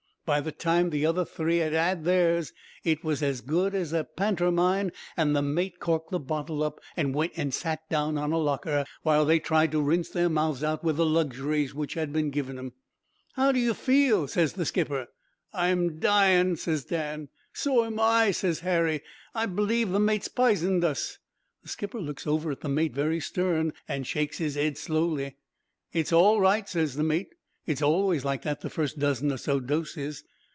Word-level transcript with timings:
"By 0.23 0.39
the 0.39 0.51
time 0.53 0.91
the 0.91 1.05
other 1.05 1.25
three 1.25 1.61
'ad 1.61 1.73
'ad 1.73 2.05
theirs 2.05 2.53
it 2.85 3.03
was 3.03 3.21
as 3.21 3.41
good 3.41 3.75
as 3.75 3.91
a 3.91 4.05
pantermine, 4.05 4.93
an' 5.17 5.33
the 5.33 5.41
mate 5.41 5.81
corked 5.81 6.09
the 6.11 6.21
bottle 6.21 6.63
up, 6.63 6.79
and 6.95 7.13
went 7.13 7.37
an' 7.37 7.51
sat 7.51 7.81
down 7.89 8.17
on 8.17 8.31
a 8.31 8.37
locker 8.37 8.85
while 9.01 9.25
they 9.25 9.39
tried 9.39 9.73
to 9.73 9.81
rinse 9.81 10.07
their 10.07 10.29
mouths 10.29 10.63
out 10.63 10.85
with 10.85 10.95
the 10.95 11.05
luxuries 11.05 11.75
which 11.75 11.95
had 11.95 12.13
been 12.13 12.29
given 12.29 12.57
'em. 12.57 12.71
"'How 13.33 13.51
do 13.51 13.59
you 13.59 13.73
feel?' 13.73 14.25
ses 14.27 14.53
the 14.53 14.65
skipper. 14.65 15.07
"'I'm 15.53 15.99
dying,' 15.99 16.55
ses 16.55 16.85
Dan. 16.85 17.27
"'So'm 17.51 17.99
I,' 17.99 18.31
ses 18.31 18.61
Harry; 18.61 19.01
'I 19.35 19.47
b'leeve 19.47 19.89
the 19.89 19.99
mate's 19.99 20.29
pisoned 20.29 20.85
us.' 20.85 21.17
"The 21.63 21.67
skipper 21.69 21.99
looks 21.99 22.25
over 22.25 22.51
at 22.51 22.61
the 22.61 22.69
mate 22.69 22.93
very 22.93 23.19
stern 23.19 23.73
an' 23.85 24.03
shakes 24.05 24.37
his 24.37 24.55
'ed 24.55 24.77
slowly. 24.77 25.35
"'It's 25.91 26.13
all 26.13 26.39
right,' 26.39 26.69
ses 26.69 26.95
the 26.95 27.03
mate. 27.03 27.31
'It's 27.63 27.81
always 27.83 28.25
like 28.25 28.41
that 28.41 28.61
the 28.61 28.69
first 28.71 28.97
dozen 28.97 29.31
or 29.31 29.37
so 29.37 29.59
doses.' 29.59 30.23